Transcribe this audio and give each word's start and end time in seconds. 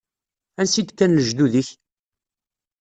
Ansi 0.61 0.81
d-kkan 0.83 1.17
lejdud-ik? 1.17 1.69